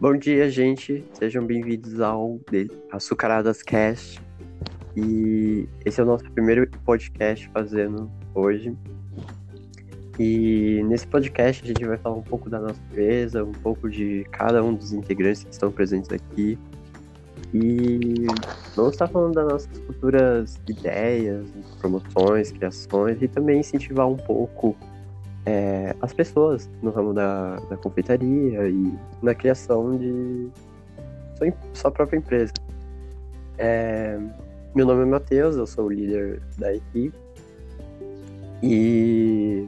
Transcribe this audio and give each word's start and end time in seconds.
Bom 0.00 0.16
dia, 0.16 0.48
gente. 0.48 1.04
Sejam 1.12 1.44
bem-vindos 1.44 2.00
ao 2.00 2.38
Açucaradas 2.92 3.64
Cast. 3.64 4.22
E 4.96 5.68
esse 5.84 6.00
é 6.00 6.04
o 6.04 6.06
nosso 6.06 6.30
primeiro 6.30 6.70
podcast 6.84 7.50
fazendo 7.52 8.08
hoje. 8.32 8.76
E 10.16 10.84
nesse 10.84 11.04
podcast 11.04 11.64
a 11.64 11.66
gente 11.66 11.84
vai 11.84 11.96
falar 11.96 12.14
um 12.14 12.22
pouco 12.22 12.48
da 12.48 12.60
nossa 12.60 12.80
empresa, 12.88 13.42
um 13.42 13.50
pouco 13.50 13.90
de 13.90 14.24
cada 14.30 14.62
um 14.62 14.72
dos 14.72 14.92
integrantes 14.92 15.42
que 15.42 15.50
estão 15.50 15.72
presentes 15.72 16.12
aqui. 16.12 16.56
E 17.52 18.24
vamos 18.76 18.92
estar 18.92 19.08
falando 19.08 19.34
das 19.34 19.48
nossas 19.48 19.78
futuras 19.78 20.60
ideias, 20.68 21.44
promoções, 21.80 22.52
criações 22.52 23.20
e 23.20 23.26
também 23.26 23.58
incentivar 23.58 24.06
um 24.06 24.16
pouco 24.16 24.76
é, 25.46 25.94
as 26.00 26.12
pessoas 26.12 26.68
no 26.82 26.90
ramo 26.90 27.14
da, 27.14 27.56
da 27.56 27.76
confeitaria 27.76 28.68
e 28.68 28.94
na 29.22 29.34
criação 29.34 29.96
de 29.96 30.48
sua, 31.36 31.52
sua 31.72 31.90
própria 31.90 32.18
empresa. 32.18 32.52
É, 33.56 34.18
meu 34.74 34.86
nome 34.86 35.02
é 35.02 35.06
Matheus, 35.06 35.56
eu 35.56 35.66
sou 35.66 35.86
o 35.86 35.90
líder 35.90 36.40
da 36.58 36.74
equipe 36.74 37.16
e 38.62 39.66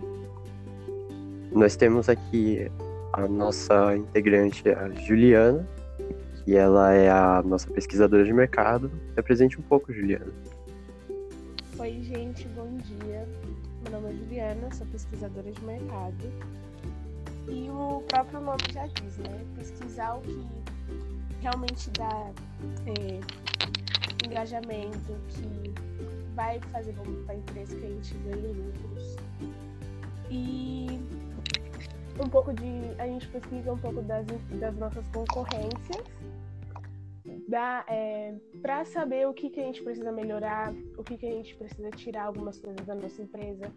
nós 1.53 1.77
temos 1.77 2.09
aqui 2.09 2.71
a 3.13 3.27
nossa 3.27 3.97
integrante, 3.97 4.69
a 4.69 4.89
Juliana, 4.91 5.67
que 6.45 6.57
ela 6.57 6.93
é 6.93 7.11
a 7.11 7.43
nossa 7.45 7.69
pesquisadora 7.71 8.25
de 8.25 8.33
mercado. 8.33 8.91
Apresente 9.17 9.59
um 9.59 9.63
pouco, 9.63 9.93
Juliana. 9.93 10.33
Oi, 11.79 12.01
gente, 12.03 12.47
bom 12.49 12.69
dia. 12.77 13.27
Meu 13.83 13.93
nome 13.93 14.13
é 14.13 14.17
Juliana, 14.17 14.75
sou 14.75 14.87
pesquisadora 14.89 15.51
de 15.51 15.65
mercado. 15.65 16.33
E 17.49 17.71
o 17.71 18.03
próprio 18.09 18.41
nome 18.41 18.61
já 18.73 18.87
diz, 18.87 19.17
né? 19.17 19.45
Pesquisar 19.57 20.17
o 20.17 20.21
que 20.21 20.47
realmente 21.41 21.91
dá 21.91 22.31
é, 22.87 24.27
engajamento, 24.27 25.17
que 25.29 25.73
vai 26.35 26.61
fazer 26.73 26.93
bom 26.93 27.05
para 27.25 27.35
a 27.35 27.39
empresa 27.39 27.75
que 27.75 27.87
a 27.87 27.89
gente 27.89 28.15
ganhe 28.19 28.53
lucros. 28.53 29.17
E 30.31 31.01
um 32.23 32.29
pouco 32.29 32.53
de. 32.53 32.95
A 32.99 33.07
gente 33.07 33.27
pesquisa 33.29 33.73
um 33.73 33.79
pouco 33.79 34.03
das, 34.03 34.27
das 34.61 34.77
nossas 34.77 35.07
concorrências 35.09 36.05
é, 37.89 38.35
para 38.63 38.85
saber 38.85 39.27
o 39.27 39.35
que, 39.35 39.51
que 39.51 39.61
a 39.61 39.65
gente 39.65 39.83
precisa 39.83 40.13
melhorar, 40.13 40.73
o 40.97 41.03
que, 41.03 41.17
que 41.17 41.27
a 41.27 41.31
gente 41.31 41.55
precisa 41.57 41.91
tirar 41.91 42.25
algumas 42.25 42.59
coisas 42.59 42.85
da 42.87 42.95
nossa 42.95 43.23
empresa, 43.23 43.73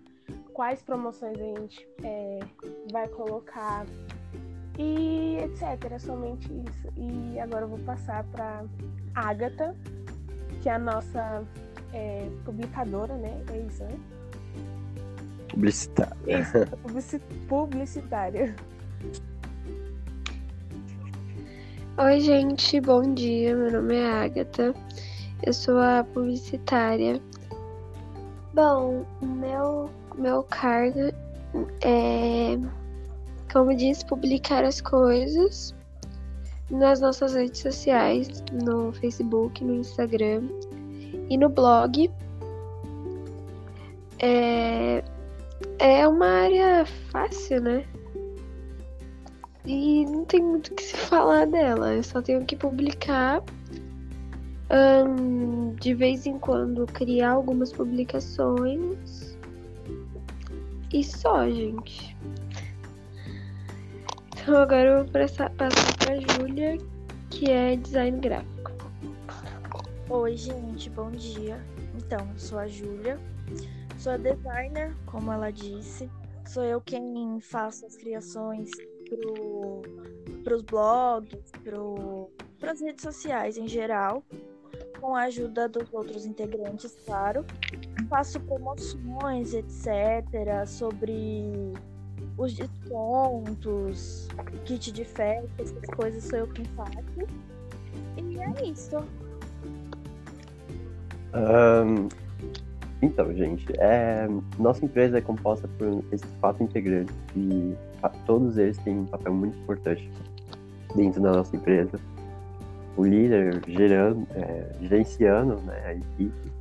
quais 0.54 0.82
promoções 0.82 1.40
a 1.40 1.44
gente 1.44 1.88
é, 2.04 2.40
vai 2.92 3.08
colocar 3.08 3.86
e 4.78 5.38
etc. 5.38 5.92
É 5.92 6.00
somente 6.00 6.48
isso. 6.48 6.88
E 6.98 7.40
agora 7.40 7.66
eu 7.66 7.70
vou 7.70 7.80
passar 7.80 8.24
para 8.26 8.64
Agatha, 9.16 9.76
que 10.62 10.70
é 10.70 10.74
a 10.74 10.80
nossa 10.80 11.44
é, 11.94 12.30
publicadora, 12.46 13.16
né? 13.18 13.44
É 13.52 13.58
isso, 13.58 13.84
né? 13.84 14.00
Publicitária. 15.50 16.16
Isso, 16.28 17.18
publicitária. 17.48 18.56
Oi, 21.96 22.22
gente, 22.22 22.82
bom 22.82 23.14
dia. 23.14 23.56
Meu 23.56 23.72
nome 23.72 23.96
é 23.96 24.04
Agatha. 24.04 24.74
Eu 25.44 25.54
sou 25.54 25.78
a 25.78 26.04
publicitária. 26.04 27.22
Bom, 28.52 29.06
meu, 29.22 29.92
meu 30.18 30.42
cargo 30.42 31.14
é, 31.84 32.58
como 33.52 33.76
diz, 33.76 34.04
publicar 34.04 34.64
as 34.64 34.82
coisas 34.82 35.76
nas 36.72 37.00
nossas 37.00 37.36
redes 37.36 37.62
sociais, 37.62 38.44
no 38.52 38.92
Facebook, 38.94 39.64
no 39.64 39.76
Instagram 39.76 40.50
e 41.30 41.38
no 41.38 41.48
blog. 41.48 42.10
É, 44.18 45.04
é 45.78 46.08
uma 46.08 46.26
área 46.26 46.88
fácil, 47.12 47.62
né? 47.62 47.86
E 49.66 50.06
não 50.06 50.26
tem 50.26 50.42
muito 50.42 50.68
o 50.70 50.76
que 50.76 50.84
se 50.84 50.98
falar 50.98 51.48
dela. 51.48 51.94
Eu 51.94 52.04
só 52.04 52.22
tenho 52.22 52.46
que 52.46 52.56
publicar. 52.56 53.42
Um, 54.70 55.74
de 55.76 55.94
vez 55.94 56.26
em 56.26 56.38
quando 56.38 56.86
criar 56.88 57.32
algumas 57.32 57.72
publicações. 57.72 59.38
E 60.92 61.04
só, 61.04 61.50
gente. 61.50 62.16
Então 64.36 64.58
agora 64.58 64.84
eu 64.84 65.04
vou 65.04 65.14
passar, 65.14 65.50
passar 65.52 65.98
pra 65.98 66.20
Júlia, 66.20 66.78
que 67.30 67.50
é 67.50 67.78
design 67.78 68.20
gráfico. 68.20 68.72
Oi, 70.10 70.36
gente, 70.36 70.90
bom 70.90 71.10
dia. 71.12 71.58
Então, 71.96 72.28
sou 72.36 72.60
a 72.60 72.68
Júlia. 72.68 73.18
Sou 73.98 74.12
a 74.12 74.18
designer, 74.18 74.94
como 75.06 75.32
ela 75.32 75.52
disse. 75.52 76.10
Sou 76.46 76.64
eu 76.64 76.82
quem 76.82 77.40
faço 77.40 77.86
as 77.86 77.96
criações 77.96 78.70
para 80.44 80.56
os 80.56 80.62
blogs, 80.62 81.52
para 82.60 82.72
as 82.72 82.82
redes 82.82 83.04
sociais 83.04 83.58
em 83.58 83.68
geral, 83.68 84.24
com 85.00 85.16
a 85.16 85.24
ajuda 85.24 85.68
dos 85.68 85.94
outros 85.94 86.26
integrantes, 86.26 86.96
claro. 87.06 87.46
Faço 88.10 88.40
promoções, 88.42 89.54
etc., 89.54 90.66
sobre 90.66 91.74
os 92.38 92.54
descontos, 92.54 94.28
kit 94.66 94.92
de 94.92 95.04
festa, 95.04 95.50
essas 95.62 95.86
coisas 95.96 96.24
sou 96.24 96.40
eu 96.40 96.48
quem 96.48 96.66
faço. 96.66 96.94
E 98.18 98.40
é 98.40 98.66
isso. 98.66 98.98
Um, 101.34 102.08
então, 103.04 103.34
gente, 103.34 103.66
é, 103.80 104.28
nossa 104.58 104.86
empresa 104.86 105.18
é 105.18 105.22
composta 105.22 105.68
por 105.78 106.04
esses 106.12 106.30
quatro 106.40 106.64
integrantes 106.64 107.14
e 107.36 107.76
todos 108.26 108.58
eles 108.58 108.78
têm 108.78 109.00
um 109.00 109.06
papel 109.06 109.34
muito 109.34 109.58
importante 109.58 110.10
dentro 110.96 111.22
da 111.22 111.34
nossa 111.34 111.54
empresa. 111.54 112.00
O 112.96 113.04
líder 113.04 113.62
gerando, 113.68 114.26
é, 114.36 114.72
gerenciando 114.82 115.58
né, 115.64 115.82
a 115.86 115.94
equipe, 115.94 116.52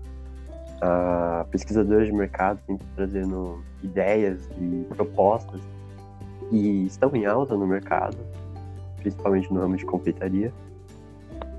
a 0.81 1.47
pesquisadora 1.49 2.05
de 2.05 2.13
mercado 2.13 2.59
sempre 2.67 2.87
trazendo 2.97 3.63
ideias 3.85 4.49
e 4.61 4.85
propostas 4.97 5.61
que 6.51 6.87
estão 6.87 7.15
em 7.15 7.25
alta 7.25 7.57
no 7.57 7.69
mercado, 7.69 8.19
principalmente 8.97 9.53
no 9.53 9.61
ramo 9.61 9.77
de 9.77 9.87
confeitaria. 9.87 10.53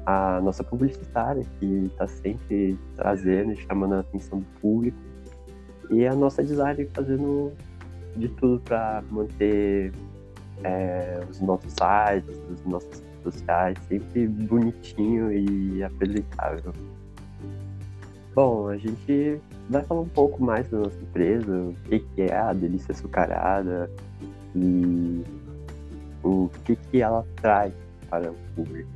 A 0.06 0.41
nossa 0.41 0.64
publicitária, 0.64 1.44
que 1.59 1.86
está 1.86 2.08
sempre 2.08 2.78
trazendo 2.96 3.53
e 3.53 3.56
chamando 3.56 3.96
a 3.96 4.00
atenção 4.00 4.40
do 4.40 4.46
público. 4.59 4.97
E 5.90 6.06
a 6.06 6.14
nossa 6.14 6.44
designer 6.44 6.90
fazendo 6.94 7.53
de 8.16 8.28
tudo 8.30 8.59
para 8.62 9.03
manter 9.09 9.94
é, 10.63 11.22
os 11.30 11.40
nossos 11.42 11.72
sites, 11.74 12.40
os 12.52 12.66
nossos 12.66 13.00
redes 13.00 13.24
sociais 13.24 13.78
sempre 13.88 14.28
bonitinho 14.28 15.31
e 15.31 15.84
apresentável. 15.84 16.74
Bom, 18.36 18.68
a 18.68 18.78
gente 18.78 19.40
vai 19.69 19.84
falar 19.84 20.02
um 20.02 20.09
pouco 20.09 20.44
mais 20.44 20.68
da 20.69 20.80
nossa 20.80 21.00
empresa, 21.00 21.56
o 21.56 21.74
que, 21.86 22.22
é 22.22 22.36
a 22.36 22.52
Delícia 22.52 22.92
Açucarada 22.92 23.90
e 24.56 25.24
o 26.24 26.50
que, 26.63 26.75
que 26.75 27.02
ela 27.02 27.25
traz 27.36 27.74
para 28.09 28.31
o 28.31 28.36
público. 28.56 28.90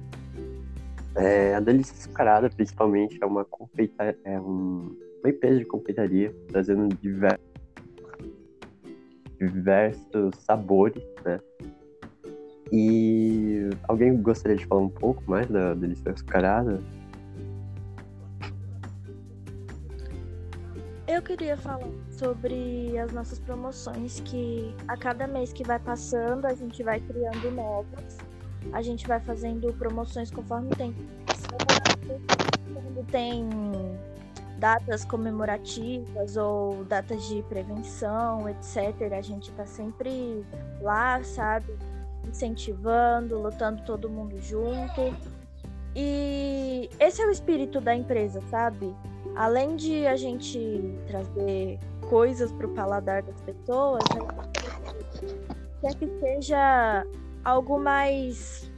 É, 1.17 1.55
a 1.55 1.59
Delícia 1.59 1.93
Açucarada, 1.95 2.49
principalmente, 2.49 3.17
é 3.21 3.25
uma, 3.25 3.43
confeita 3.43 4.15
é 4.23 4.39
um, 4.39 4.95
uma 5.23 5.29
empresa 5.29 5.57
de 5.59 5.65
confeitaria 5.65 6.33
trazendo 6.47 6.95
diversos 7.01 7.47
diversos 9.39 10.35
sabores, 10.39 11.03
né? 11.23 11.39
E 12.71 13.69
alguém 13.87 14.15
gostaria 14.21 14.57
de 14.57 14.65
falar 14.65 14.81
um 14.81 14.89
pouco 14.89 15.23
mais 15.25 15.47
da 15.47 15.73
delícia 15.73 16.11
açucarada? 16.11 16.81
Eu 21.07 21.21
queria 21.21 21.55
falar 21.55 21.87
sobre 22.11 22.97
as 22.97 23.13
nossas 23.13 23.39
promoções, 23.39 24.19
que 24.19 24.75
a 24.87 24.97
cada 24.97 25.25
mês 25.25 25.53
que 25.53 25.63
vai 25.63 25.79
passando, 25.79 26.45
a 26.45 26.53
gente 26.53 26.83
vai 26.83 26.99
criando 26.99 27.49
novas. 27.51 28.17
A 28.71 28.81
gente 28.81 29.07
vai 29.07 29.19
fazendo 29.19 29.73
promoções 29.73 30.31
conforme 30.31 30.69
tem. 30.75 30.93
Quando 32.73 33.05
tem 33.07 33.49
datas 34.57 35.05
comemorativas 35.05 36.35
ou 36.35 36.83
datas 36.85 37.27
de 37.27 37.41
prevenção, 37.43 38.49
etc. 38.49 39.13
A 39.13 39.21
gente 39.21 39.51
tá 39.51 39.65
sempre 39.65 40.45
lá, 40.81 41.23
sabe? 41.23 41.77
Incentivando, 42.27 43.39
lutando 43.39 43.83
todo 43.83 44.09
mundo 44.09 44.39
junto. 44.41 45.15
E 45.95 46.89
esse 46.99 47.21
é 47.21 47.25
o 47.25 47.31
espírito 47.31 47.79
da 47.79 47.95
empresa, 47.95 48.41
sabe? 48.49 48.95
Além 49.35 49.75
de 49.75 50.05
a 50.07 50.15
gente 50.15 50.99
trazer 51.07 51.79
coisas 52.09 52.51
para 52.51 52.67
o 52.67 52.73
paladar 52.73 53.23
das 53.23 53.39
pessoas, 53.41 54.03
né? 54.13 54.47
quer 55.81 55.95
que 55.95 56.07
seja 56.19 57.05
algo 57.47 57.79
mais 57.79 58.69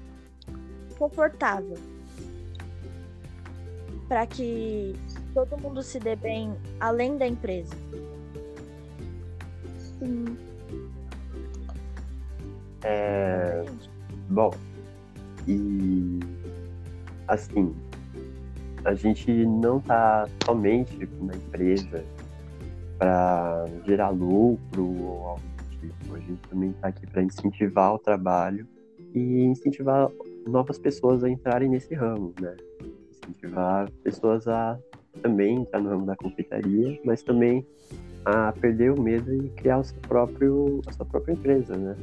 confortável. 0.99 1.75
Para 4.07 4.27
que 4.27 4.95
todo 5.33 5.57
mundo 5.57 5.81
se 5.81 5.99
dê 5.99 6.15
bem 6.15 6.55
além 6.79 7.17
da 7.17 7.27
empresa. 7.27 7.75
Sim. 9.75 10.37
É, 12.83 13.65
bom, 14.29 14.51
e 15.47 16.19
assim, 17.27 17.75
a 18.85 18.93
gente 18.93 19.31
não 19.47 19.79
tá 19.79 20.29
somente 20.45 21.09
na 21.19 21.35
empresa 21.35 22.05
para 22.99 23.65
gerar 23.85 24.09
lucro 24.09 24.85
ou 24.85 25.27
algo 25.27 25.49
tipo. 25.79 26.15
A 26.15 26.19
gente 26.19 26.41
também 26.49 26.71
está 26.71 26.87
aqui 26.87 27.05
para 27.07 27.23
incentivar 27.23 27.93
o 27.93 27.99
trabalho 27.99 28.67
e 29.13 29.43
incentivar 29.43 30.09
novas 30.47 30.77
pessoas 30.77 31.23
a 31.23 31.29
entrarem 31.29 31.69
nesse 31.69 31.93
ramo, 31.93 32.33
né? 32.39 32.55
Incentivar 33.11 33.89
pessoas 34.03 34.47
a 34.47 34.77
também 35.21 35.61
entrar 35.61 35.81
no 35.81 35.89
ramo 35.89 36.05
da 36.05 36.15
confeitaria, 36.15 36.99
mas 37.03 37.23
também 37.23 37.65
a 38.25 38.51
perder 38.51 38.91
o 38.91 39.01
medo 39.01 39.33
e 39.33 39.49
criar 39.49 39.79
o 39.79 39.83
seu 39.83 39.99
próprio, 40.01 40.81
a 40.87 40.91
sua 40.91 41.05
própria 41.05 41.33
empresa, 41.33 41.75
né? 41.75 41.95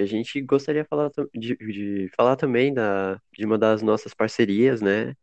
A 0.00 0.06
gente 0.06 0.40
gostaria 0.40 0.82
de 0.82 0.88
falar, 0.88 1.10
de, 1.34 1.56
de 1.56 2.10
falar 2.16 2.34
também 2.34 2.72
da, 2.72 3.20
de 3.36 3.44
uma 3.44 3.58
das 3.58 3.82
nossas 3.82 4.14
parcerias, 4.14 4.80
né? 4.80 5.14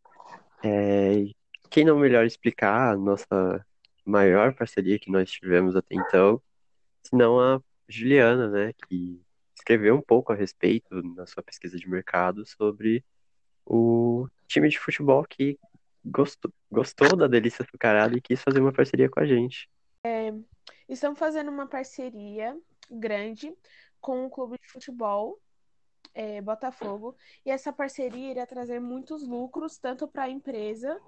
É, 0.63 1.25
quem 1.69 1.85
não 1.85 1.99
melhor 1.99 2.25
explicar 2.25 2.93
a 2.93 2.97
nossa 2.97 3.65
maior 4.05 4.53
parceria 4.53 4.97
que 4.97 5.11
nós 5.11 5.29
tivemos 5.29 5.75
até 5.75 5.95
então, 5.95 6.41
senão 7.03 7.39
a 7.39 7.61
Juliana, 7.87 8.49
né? 8.49 8.73
Que 8.87 9.21
escreveu 9.55 9.95
um 9.95 10.01
pouco 10.01 10.31
a 10.31 10.35
respeito 10.35 11.01
na 11.15 11.25
sua 11.25 11.43
pesquisa 11.43 11.77
de 11.77 11.89
mercado 11.89 12.45
sobre 12.45 13.03
o 13.65 14.27
time 14.47 14.69
de 14.69 14.79
futebol 14.79 15.25
que 15.25 15.59
gostou, 16.05 16.51
gostou 16.71 17.15
da 17.15 17.27
Delícia 17.27 17.63
Açucarada 17.63 18.15
e 18.15 18.21
quis 18.21 18.41
fazer 18.41 18.61
uma 18.61 18.71
parceria 18.71 19.09
com 19.09 19.19
a 19.19 19.25
gente. 19.25 19.69
É, 20.05 20.33
estamos 20.87 21.19
fazendo 21.19 21.51
uma 21.51 21.67
parceria 21.67 22.57
grande 22.89 23.53
com 23.99 24.25
o 24.25 24.29
clube 24.29 24.57
de 24.57 24.67
futebol 24.67 25.37
é, 26.17 26.41
Botafogo 26.41 27.15
e 27.45 27.51
essa 27.51 27.71
parceria 27.71 28.31
irá 28.31 28.45
trazer 28.47 28.79
muitos 28.79 29.21
lucros 29.21 29.77
tanto 29.77 30.07
para 30.07 30.23
a 30.23 30.29
empresa 30.29 30.99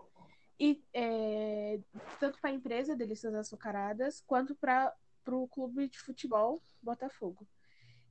e 0.59 0.83
é, 0.93 1.79
tanto 2.19 2.39
para 2.39 2.51
a 2.51 2.53
empresa 2.53 2.95
Delícias 2.95 3.33
Açucaradas 3.33 4.21
quanto 4.27 4.53
para 4.55 4.93
o 5.31 5.47
clube 5.47 5.89
de 5.89 5.97
futebol 5.97 6.61
Botafogo. 6.79 7.47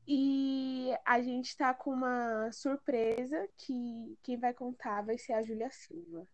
E 0.09 0.91
a 1.05 1.23
gente 1.23 1.51
está 1.51 1.73
com 1.73 1.93
uma 1.93 2.51
surpresa 2.51 3.49
que 3.59 4.19
quem 4.23 4.37
vai 4.37 4.53
contar 4.53 5.03
vai 5.03 5.19
ser 5.19 5.35
a 5.35 5.43
Júlia 5.43 5.71
Silva. 5.71 6.27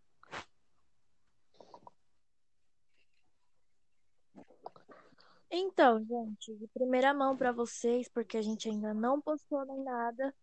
Então, 5.51 6.03
gente, 6.05 6.55
de 6.57 6.67
primeira 6.69 7.13
mão 7.13 7.37
para 7.37 7.53
vocês, 7.53 8.09
porque 8.09 8.37
a 8.37 8.43
gente 8.43 8.69
ainda 8.69 8.95
não 8.95 9.21
postou 9.21 9.65
nem 9.67 9.85
nada. 9.85 10.35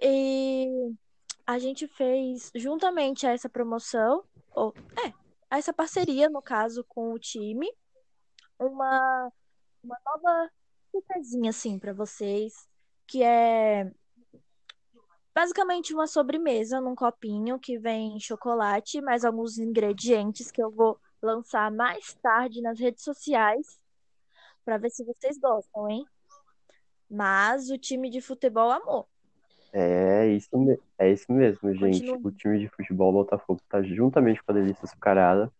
E 0.00 0.94
a 1.46 1.58
gente 1.58 1.86
fez, 1.88 2.50
juntamente 2.54 3.26
a 3.26 3.32
essa 3.32 3.48
promoção, 3.48 4.22
ou 4.54 4.72
é, 5.04 5.12
a 5.50 5.58
essa 5.58 5.72
parceria, 5.72 6.28
no 6.28 6.42
caso, 6.42 6.84
com 6.84 7.12
o 7.12 7.18
time, 7.18 7.70
uma, 8.58 9.32
uma 9.82 9.98
nova 10.04 10.50
surpresinha 10.90 11.50
assim 11.50 11.78
para 11.78 11.92
vocês, 11.92 12.68
que 13.06 13.22
é 13.22 13.90
basicamente 15.34 15.94
uma 15.94 16.06
sobremesa 16.06 16.80
num 16.80 16.94
copinho 16.94 17.58
que 17.58 17.78
vem 17.78 18.18
chocolate, 18.18 19.00
mais 19.00 19.24
alguns 19.24 19.58
ingredientes 19.58 20.50
que 20.50 20.62
eu 20.62 20.70
vou 20.70 21.00
lançar 21.22 21.70
mais 21.70 22.14
tarde 22.14 22.60
nas 22.60 22.78
redes 22.78 23.02
sociais 23.02 23.80
para 24.64 24.78
ver 24.78 24.90
se 24.90 25.04
vocês 25.04 25.38
gostam, 25.38 25.88
hein? 25.88 26.04
Mas 27.08 27.70
o 27.70 27.78
time 27.78 28.10
de 28.10 28.20
futebol 28.20 28.70
amou. 28.70 29.08
É 29.72 30.26
isso, 30.28 30.48
é 30.98 31.12
isso 31.12 31.32
mesmo, 31.32 31.72
gente. 31.74 32.00
Continua. 32.06 32.18
O 32.22 32.30
time 32.30 32.58
de 32.58 32.68
futebol 32.68 33.12
Botafogo 33.12 33.60
está 33.62 33.82
juntamente 33.82 34.42
com 34.42 34.52
a 34.52 34.54
Delícia 34.54 34.84
Açucarada 34.84 35.52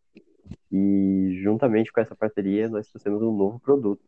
e 0.72 1.38
juntamente 1.42 1.92
com 1.92 2.00
essa 2.00 2.16
parceria 2.16 2.68
nós 2.68 2.88
trouxemos 2.88 3.22
um 3.22 3.36
novo 3.36 3.60
produto 3.60 4.02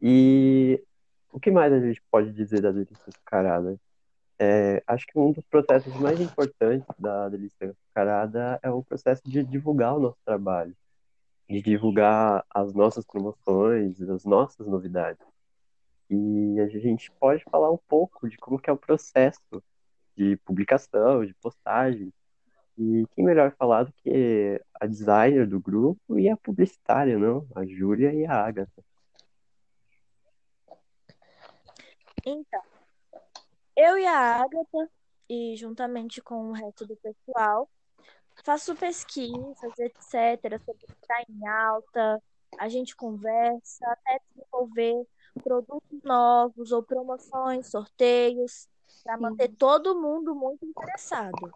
e 0.00 0.82
o 1.32 1.38
que 1.38 1.50
mais 1.50 1.72
a 1.72 1.80
gente 1.80 2.02
pode 2.10 2.32
dizer 2.32 2.62
da 2.62 2.72
delícia 2.72 3.04
açucarada? 3.06 3.78
É, 4.38 4.82
acho 4.86 5.06
que 5.06 5.18
um 5.18 5.32
dos 5.32 5.44
processos 5.44 5.94
mais 5.96 6.18
importantes 6.18 6.86
da 6.98 7.28
delícia 7.28 7.70
açucarada 7.70 8.58
é 8.62 8.70
o 8.70 8.82
processo 8.82 9.22
de 9.26 9.44
divulgar 9.44 9.94
o 9.94 10.00
nosso 10.00 10.16
trabalho, 10.24 10.74
de 11.48 11.60
divulgar 11.60 12.44
as 12.48 12.72
nossas 12.72 13.04
promoções, 13.04 14.00
as 14.00 14.24
nossas 14.24 14.66
novidades. 14.66 15.20
E 16.10 16.60
a 16.60 16.66
gente 16.66 17.08
pode 17.12 17.44
falar 17.44 17.70
um 17.70 17.78
pouco 17.88 18.28
de 18.28 18.36
como 18.36 18.58
que 18.58 18.68
é 18.68 18.72
o 18.72 18.76
processo 18.76 19.62
de 20.16 20.36
publicação, 20.38 21.24
de 21.24 21.32
postagem. 21.34 22.12
E 22.76 23.06
quem 23.14 23.24
melhor 23.24 23.52
falar 23.52 23.84
do 23.84 23.92
que 23.92 24.60
a 24.80 24.86
designer 24.86 25.46
do 25.46 25.60
grupo 25.60 26.18
e 26.18 26.28
a 26.28 26.36
publicitária, 26.36 27.16
não? 27.16 27.46
A 27.54 27.64
Júlia 27.64 28.12
e 28.12 28.26
a 28.26 28.34
Agatha. 28.34 28.84
Então, 32.26 32.60
eu 33.76 33.96
e 33.96 34.04
a 34.04 34.42
Agatha, 34.42 34.90
e 35.28 35.54
juntamente 35.56 36.20
com 36.20 36.50
o 36.50 36.52
resto 36.52 36.86
do 36.86 36.96
pessoal, 36.96 37.70
faço 38.44 38.74
pesquisas, 38.74 39.78
etc., 39.78 40.58
sobre 40.64 40.84
o 40.84 40.88
que 40.88 40.92
está 40.92 41.22
em 41.28 41.46
alta, 41.46 42.22
a 42.58 42.68
gente 42.68 42.96
conversa, 42.96 43.86
até 43.86 44.20
desenvolver 44.34 45.06
produtos 45.42 46.02
novos 46.02 46.72
ou 46.72 46.82
promoções, 46.82 47.70
sorteios, 47.70 48.68
para 49.04 49.16
manter 49.18 49.48
todo 49.56 50.00
mundo 50.00 50.34
muito 50.34 50.64
interessado. 50.64 51.52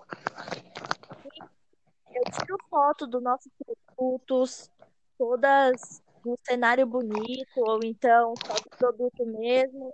Eu 2.14 2.23
tiro 2.31 2.57
foto 2.71 3.07
dos 3.07 3.23
nossos 3.23 3.50
produtos, 3.97 4.71
todas 5.19 6.02
no 6.25 6.38
cenário 6.43 6.87
bonito, 6.87 7.57
ou 7.57 7.81
então 7.83 8.35
só 8.47 8.54
do 8.54 8.71
produto 8.78 9.26
mesmo, 9.26 9.93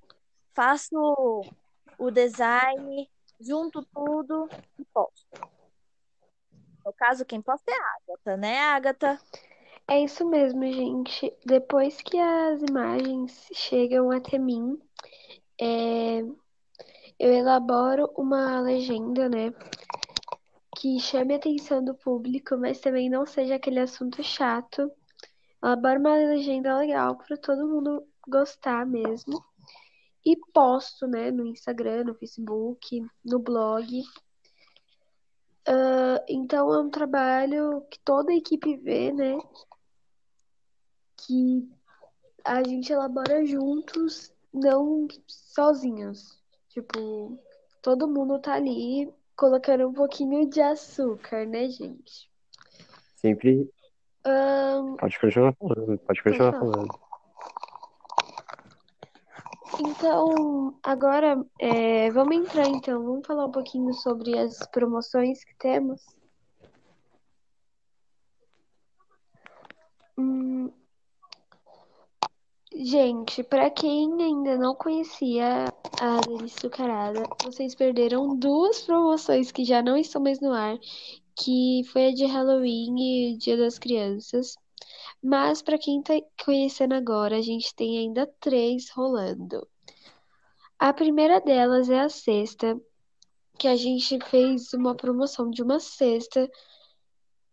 faço 0.53 1.43
o 1.99 2.11
design, 2.11 3.11
junto 3.41 3.83
tudo 3.83 4.49
e 4.79 4.85
posto. 4.87 5.27
No 6.85 6.93
caso, 6.93 7.25
quem 7.25 7.43
posta 7.43 7.71
é 7.71 7.75
a 7.75 7.97
Agatha, 8.15 8.37
né, 8.37 8.59
Agatha? 8.59 9.21
É 9.91 10.05
isso 10.05 10.25
mesmo, 10.25 10.63
gente. 10.73 11.37
Depois 11.45 12.01
que 12.01 12.17
as 12.17 12.63
imagens 12.63 13.49
chegam 13.53 14.13
até 14.13 14.39
mim, 14.39 14.79
é... 15.61 16.21
eu 17.19 17.33
elaboro 17.33 18.09
uma 18.17 18.61
legenda, 18.61 19.29
né? 19.29 19.53
Que 20.77 21.01
chame 21.01 21.35
a 21.35 21.39
atenção 21.39 21.85
do 21.85 21.93
público, 21.93 22.57
mas 22.57 22.79
também 22.79 23.11
não 23.11 23.27
seja 23.27 23.57
aquele 23.57 23.81
assunto 23.81 24.23
chato. 24.23 24.93
Elaboro 25.61 25.99
uma 25.99 26.15
legenda 26.15 26.79
legal 26.79 27.17
para 27.17 27.37
todo 27.37 27.67
mundo 27.67 28.07
gostar 28.29 28.87
mesmo 28.87 29.45
e 30.25 30.37
posto, 30.53 31.09
né, 31.09 31.33
no 31.33 31.45
Instagram, 31.47 32.05
no 32.05 32.15
Facebook, 32.15 33.05
no 33.25 33.41
blog. 33.41 34.03
Uh, 35.69 36.23
então 36.29 36.73
é 36.73 36.81
um 36.81 36.91
trabalho 36.91 37.81
que 37.91 37.99
toda 38.05 38.31
a 38.31 38.37
equipe 38.37 38.77
vê, 38.77 39.13
né? 39.13 39.37
Que 41.31 41.71
a 42.45 42.61
gente 42.65 42.93
elabora 42.93 43.47
juntos, 43.47 44.33
não 44.53 45.07
sozinhos. 45.29 46.37
Tipo, 46.71 47.39
todo 47.81 48.09
mundo 48.09 48.41
tá 48.41 48.55
ali 48.55 49.09
colocando 49.37 49.87
um 49.87 49.93
pouquinho 49.93 50.51
de 50.51 50.61
açúcar, 50.61 51.47
né, 51.47 51.69
gente? 51.69 52.29
Sempre. 53.15 53.71
Um... 54.27 54.97
Pode 54.97 55.21
continuar 55.21 55.55
falando, 55.55 55.99
pode 55.99 56.21
continuar 56.21 56.53
falando. 56.53 57.01
Então, 59.79 60.75
agora 60.83 61.47
é, 61.61 62.11
vamos 62.11 62.37
entrar 62.37 62.67
então, 62.67 63.05
vamos 63.05 63.25
falar 63.25 63.47
um 63.47 63.53
pouquinho 63.53 63.95
sobre 63.95 64.37
as 64.37 64.59
promoções 64.73 65.45
que 65.45 65.55
temos. 65.61 66.03
Gente, 72.85 73.43
para 73.43 73.71
quem 73.71 74.11
ainda 74.23 74.57
não 74.57 74.75
conhecia 74.75 75.67
a 76.01 76.21
Delícia 76.27 76.69
Açucarada, 76.69 77.23
vocês 77.45 77.75
perderam 77.75 78.35
duas 78.37 78.81
promoções 78.83 79.53
que 79.53 79.65
já 79.65 79.83
não 79.83 79.97
estão 79.97 80.23
mais 80.23 80.41
no 80.41 80.53
ar, 80.53 80.79
que 81.37 81.83
foi 81.93 82.09
a 82.09 82.15
de 82.15 82.25
Halloween 82.25 83.33
e 83.33 83.37
Dia 83.37 83.57
das 83.57 83.79
Crianças. 83.79 84.57
Mas 85.23 85.61
para 85.61 85.79
quem 85.79 86.03
tá 86.03 86.15
conhecendo 86.43 86.95
agora, 86.95 87.37
a 87.37 87.43
gente 87.43 87.75
tem 87.75 87.99
ainda 87.99 88.27
três 88.41 88.89
rolando. 88.91 89.67
A 90.79 90.93
primeira 90.93 91.41
delas 91.41 91.91
é 91.91 92.01
a 92.01 92.09
cesta, 92.09 92.81
que 93.59 93.69
a 93.69 93.77
gente 93.77 94.19
fez 94.31 94.73
uma 94.73 94.95
promoção 94.95 95.51
de 95.51 95.63
uma 95.63 95.79
cesta, 95.79 96.51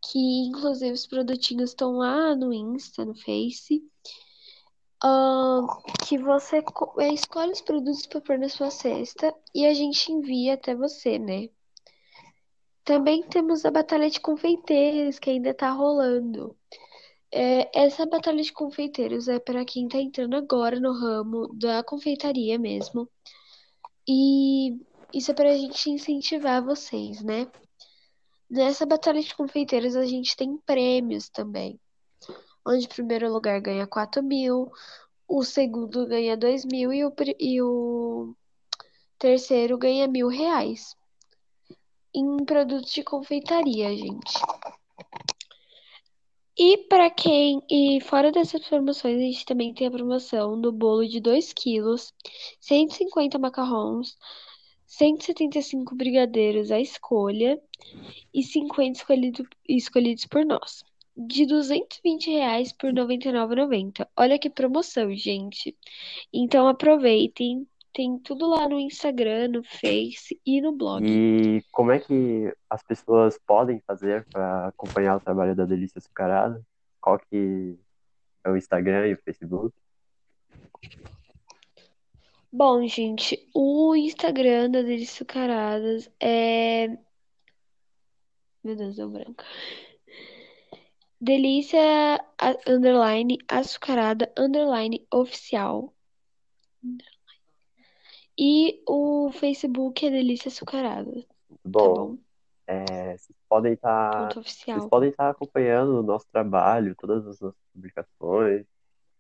que 0.10 0.48
inclusive 0.48 0.94
os 0.94 1.06
produtinhos 1.06 1.72
estão 1.72 1.98
lá 1.98 2.34
no 2.34 2.54
Insta, 2.54 3.04
no 3.04 3.14
Face. 3.16 3.84
Uh, 5.04 5.68
que 6.08 6.18
você 6.18 6.64
é, 7.00 7.14
escolhe 7.14 7.52
os 7.52 7.62
produtos 7.62 8.08
para 8.08 8.22
pôr 8.22 8.40
na 8.40 8.50
sua 8.50 8.72
cesta 8.72 9.32
e 9.54 9.66
a 9.66 9.74
gente 9.74 10.12
envia 10.12 10.56
até 10.56 10.76
você, 10.76 11.20
né? 11.20 11.50
Também 12.84 13.22
temos 13.24 13.64
a 13.66 13.70
Batalha 13.70 14.10
de 14.10 14.20
Confeiteiros, 14.20 15.20
que 15.20 15.30
ainda 15.30 15.54
tá 15.54 15.70
rolando. 15.70 16.58
É, 17.32 17.70
essa 17.78 18.06
Batalha 18.06 18.42
de 18.42 18.54
Confeiteiros 18.54 19.28
é 19.28 19.40
para 19.40 19.66
quem 19.66 19.88
tá 19.88 19.98
entrando 20.00 20.36
agora 20.36 20.80
no 20.80 20.94
ramo 20.94 21.54
da 21.54 21.84
confeitaria 21.84 22.58
mesmo. 22.58 23.08
E 24.08 24.78
isso 25.14 25.32
é 25.32 25.34
para 25.34 25.52
a 25.52 25.58
gente 25.58 25.90
incentivar 25.90 26.64
vocês, 26.64 27.22
né? 27.22 27.52
Nessa 28.50 28.86
Batalha 28.86 29.22
de 29.22 29.36
Confeiteiros 29.36 29.96
a 29.96 30.06
gente 30.06 30.36
tem 30.36 30.58
prêmios 30.58 31.30
também. 31.30 31.80
Onde 32.68 32.86
o 32.86 32.90
primeiro 32.90 33.32
lugar 33.32 33.62
ganha 33.62 33.88
4 33.88 34.22
mil, 34.22 34.70
o 35.26 35.44
segundo 35.44 36.06
ganha 36.06 36.36
2 36.36 36.66
mil 36.66 36.92
e 36.92 37.06
o, 37.06 37.14
e 37.40 37.62
o 37.62 38.36
terceiro 39.18 39.78
ganha 39.78 40.06
mil 40.06 40.28
reais 40.28 40.96
em 42.14 42.44
produtos 42.44 42.92
de 42.92 43.04
confeitaria, 43.04 43.96
gente. 43.96 44.34
E 46.58 46.78
para 46.90 47.10
quem. 47.10 47.62
E 47.70 48.02
fora 48.02 48.32
dessas 48.32 48.68
promoções, 48.68 49.18
a 49.18 49.22
gente 49.22 49.46
também 49.46 49.74
tem 49.74 49.88
a 49.88 49.92
promoção 49.92 50.60
do 50.60 50.72
bolo 50.72 51.08
de 51.08 51.20
2 51.20 51.54
quilos, 51.54 52.12
150 52.60 53.38
macarrons, 53.38 54.18
175 54.88 55.96
brigadeiros 55.96 56.72
à 56.72 56.80
escolha 56.80 57.62
e 58.34 58.44
50 58.44 58.98
escolhido, 58.98 59.48
escolhidos 59.70 60.26
por 60.26 60.44
nós. 60.44 60.84
De 61.18 61.48
220 61.48 62.30
reais 62.30 62.72
por 62.72 62.92
R$ 62.92 63.02
99,90. 63.02 64.08
Olha 64.16 64.38
que 64.38 64.50
promoção, 64.50 65.14
gente. 65.16 65.76
Então 66.32 66.68
aproveitem 66.68 67.68
tem 67.98 68.20
tudo 68.20 68.48
lá 68.48 68.70
no 68.70 68.80
Instagram, 68.80 69.48
no 69.48 69.64
Face 69.64 70.40
e 70.46 70.62
no 70.62 70.72
blog. 70.72 71.04
E 71.04 71.64
como 71.72 71.92
é 71.92 72.00
que 72.00 72.54
as 72.70 72.84
pessoas 72.84 73.40
podem 73.40 73.82
fazer 73.88 74.24
para 74.32 74.68
acompanhar 74.68 75.16
o 75.16 75.20
trabalho 75.20 75.56
da 75.56 75.66
Delícia 75.66 75.98
Açucarada? 75.98 76.64
Qual 77.02 77.18
que 77.18 77.76
é 78.44 78.52
o 78.52 78.56
Instagram 78.56 79.08
e 79.08 79.14
o 79.14 79.22
Facebook? 79.24 79.76
Bom, 82.52 82.88
gente, 82.88 83.50
o 83.52 83.96
Instagram 83.96 84.70
da 84.70 84.84
Delícia 84.84 85.24
Açucaradas 85.24 86.08
é. 86.20 86.90
Meu 88.64 88.76
Deus, 88.76 88.96
deu 88.96 89.10
branco. 89.10 89.44
Delícia 91.20 92.24
underline 92.68 93.38
açucarada 93.48 94.32
underline 94.38 95.06
oficial. 95.12 95.94
E 98.38 98.84
o 98.88 99.32
Facebook 99.32 100.06
é 100.06 100.12
Delícia 100.12 100.50
Açucarada. 100.50 101.12
Tá 101.12 101.56
Bom, 101.66 101.94
bom? 101.96 102.18
é, 102.68 103.18
vocês 103.18 103.38
podem 103.50 103.74
estar 103.74 104.34
vocês 104.36 104.86
podem 104.88 105.10
estar 105.10 105.30
acompanhando 105.30 106.00
o 106.00 106.04
nosso 106.04 106.28
trabalho, 106.32 106.96
todas 106.96 107.26
as 107.26 107.40
nossas 107.40 107.60
publicações, 107.74 108.66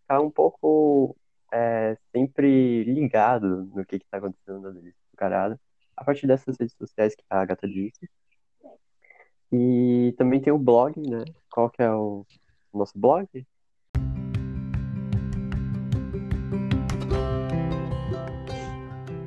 ficar 0.01 0.21
um 0.21 0.29
pouco 0.29 1.15
é, 1.51 1.97
sempre 2.11 2.83
ligado 2.83 3.65
no 3.73 3.85
que 3.85 3.95
está 3.95 4.17
acontecendo 4.17 4.61
na 4.61 4.69
Delícia 4.69 4.99
Açucarada, 5.07 5.59
a 5.95 6.03
partir 6.03 6.27
dessas 6.27 6.55
redes 6.59 6.75
sociais 6.75 7.15
que 7.15 7.23
a 7.29 7.41
Agatha 7.41 7.67
disse. 7.67 8.07
E 9.51 10.13
também 10.17 10.41
tem 10.41 10.51
o 10.51 10.59
blog, 10.59 10.99
né? 10.99 11.23
Qual 11.57 11.71
que 11.71 11.81
é 11.81 11.91
o 11.91 12.23
nosso 12.71 12.93
blog? 12.95 13.27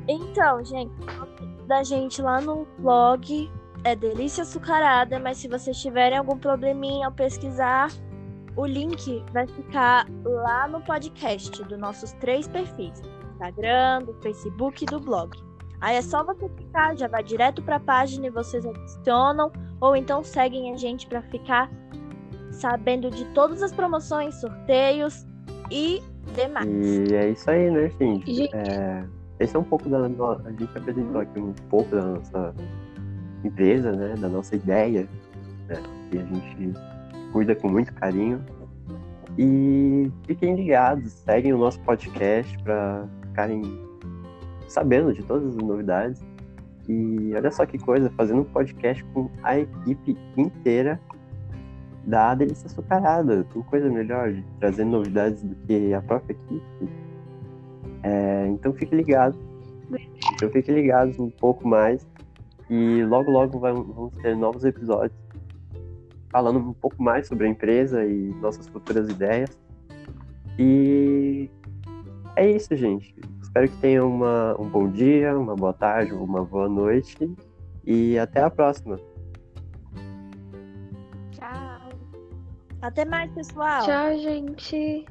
Então, 0.06 0.64
gente, 0.64 0.92
da 1.66 1.82
gente 1.82 2.22
lá 2.22 2.40
no 2.40 2.66
blog 2.78 3.50
é 3.82 3.96
Delícia 3.96 4.42
Açucarada, 4.42 5.18
mas 5.18 5.38
se 5.38 5.48
vocês 5.48 5.76
tiverem 5.82 6.18
algum 6.18 6.38
probleminha 6.38 7.08
ao 7.08 7.12
pesquisar, 7.12 7.88
o 8.56 8.64
link 8.64 9.24
vai 9.32 9.48
ficar 9.48 10.06
lá 10.22 10.68
no 10.68 10.80
podcast 10.82 11.64
dos 11.64 11.78
nossos 11.80 12.12
três 12.12 12.46
perfis: 12.46 13.02
Instagram, 13.32 14.04
do 14.04 14.14
Facebook 14.22 14.84
e 14.84 14.86
do 14.86 15.00
blog. 15.00 15.36
Aí 15.80 15.96
é 15.96 16.02
só 16.02 16.22
você 16.22 16.48
clicar, 16.48 16.96
já 16.96 17.08
vai 17.08 17.24
direto 17.24 17.60
para 17.60 17.74
a 17.74 17.80
página 17.80 18.28
e 18.28 18.30
vocês 18.30 18.64
adicionam, 18.64 19.50
ou 19.80 19.96
então 19.96 20.22
seguem 20.22 20.72
a 20.72 20.76
gente 20.76 21.08
para 21.08 21.22
ficar 21.22 21.68
sabendo 22.60 23.10
de 23.10 23.24
todas 23.26 23.62
as 23.62 23.72
promoções, 23.72 24.34
sorteios 24.34 25.26
e 25.70 26.02
demais. 26.34 26.66
E 26.68 27.14
é 27.14 27.30
isso 27.30 27.50
aí, 27.50 27.70
né, 27.70 27.90
gente? 27.98 28.32
Gente. 28.32 28.54
É, 28.54 29.04
esse 29.38 29.56
é 29.56 29.58
um 29.58 29.64
pouco 29.64 29.88
da 29.88 30.08
no- 30.08 30.32
a 30.32 30.50
gente 30.50 30.76
apresentou 30.76 31.20
aqui 31.20 31.40
um 31.40 31.52
pouco 31.70 31.90
da 31.96 32.02
nossa 32.02 32.54
empresa, 33.42 33.92
né, 33.92 34.14
da 34.18 34.28
nossa 34.28 34.54
ideia, 34.54 35.08
né, 35.68 35.76
que 36.10 36.18
a 36.18 36.22
gente 36.22 36.74
cuida 37.32 37.54
com 37.54 37.68
muito 37.68 37.92
carinho. 37.94 38.44
E 39.38 40.10
fiquem 40.26 40.54
ligados, 40.56 41.12
seguem 41.12 41.54
o 41.54 41.58
nosso 41.58 41.80
podcast 41.80 42.58
para 42.62 43.06
ficarem 43.22 43.62
sabendo 44.68 45.14
de 45.14 45.22
todas 45.22 45.56
as 45.56 45.56
novidades. 45.56 46.22
E 46.88 47.32
olha 47.34 47.50
só 47.50 47.64
que 47.64 47.78
coisa, 47.78 48.10
fazendo 48.16 48.40
um 48.40 48.44
podcast 48.44 49.02
com 49.14 49.30
a 49.42 49.58
equipe 49.58 50.16
inteira 50.36 51.00
da 52.04 52.34
Delícia 52.34 52.66
Açucarada. 52.66 53.44
Tem 53.52 53.62
coisa 53.62 53.88
melhor 53.88 54.32
de 54.32 54.42
trazer 54.58 54.84
novidades 54.84 55.42
do 55.42 55.54
que 55.66 55.92
a 55.94 56.00
própria 56.02 56.32
equipe. 56.32 56.90
É, 58.02 58.46
então 58.48 58.72
fique 58.72 58.94
ligado. 58.94 59.36
Então 60.34 60.48
fiquem 60.50 60.74
ligados 60.74 61.18
um 61.18 61.30
pouco 61.30 61.66
mais. 61.66 62.06
E 62.68 63.04
logo, 63.04 63.30
logo 63.30 63.58
vamos 63.58 64.16
ter 64.18 64.36
novos 64.36 64.64
episódios 64.64 65.18
falando 66.30 66.60
um 66.60 66.72
pouco 66.72 67.02
mais 67.02 67.26
sobre 67.26 67.46
a 67.46 67.50
empresa 67.50 68.04
e 68.04 68.32
nossas 68.40 68.68
futuras 68.68 69.08
ideias. 69.08 69.58
E 70.58 71.50
é 72.36 72.50
isso, 72.50 72.74
gente. 72.76 73.14
Espero 73.42 73.68
que 73.68 73.76
tenham 73.78 74.22
um 74.58 74.68
bom 74.68 74.88
dia, 74.88 75.36
uma 75.36 75.56
boa 75.56 75.72
tarde, 75.72 76.12
uma 76.12 76.44
boa 76.44 76.68
noite. 76.68 77.28
E 77.84 78.16
até 78.18 78.40
a 78.40 78.50
próxima. 78.50 79.00
Até 82.82 83.04
mais, 83.04 83.30
pessoal! 83.32 83.82
Tchau, 83.84 84.18
gente. 84.18 85.06